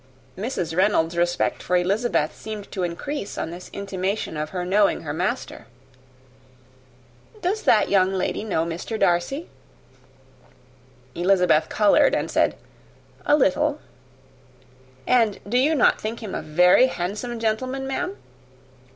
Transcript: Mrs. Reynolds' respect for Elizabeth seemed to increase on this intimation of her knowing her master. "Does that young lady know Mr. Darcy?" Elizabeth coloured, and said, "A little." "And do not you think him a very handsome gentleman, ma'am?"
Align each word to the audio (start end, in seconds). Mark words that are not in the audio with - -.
Mrs. 0.35 0.75
Reynolds' 0.75 1.15
respect 1.15 1.61
for 1.61 1.77
Elizabeth 1.77 2.35
seemed 2.35 2.71
to 2.71 2.81
increase 2.81 3.37
on 3.37 3.51
this 3.51 3.69
intimation 3.71 4.35
of 4.35 4.49
her 4.49 4.65
knowing 4.65 5.01
her 5.01 5.13
master. 5.13 5.67
"Does 7.43 7.61
that 7.61 7.87
young 7.87 8.11
lady 8.11 8.43
know 8.43 8.65
Mr. 8.65 8.99
Darcy?" 8.99 9.47
Elizabeth 11.13 11.69
coloured, 11.69 12.15
and 12.15 12.31
said, 12.31 12.55
"A 13.27 13.35
little." 13.37 13.79
"And 15.05 15.39
do 15.47 15.75
not 15.75 15.93
you 15.93 15.99
think 15.99 16.23
him 16.23 16.33
a 16.33 16.41
very 16.41 16.87
handsome 16.87 17.39
gentleman, 17.39 17.85
ma'am?" 17.85 18.17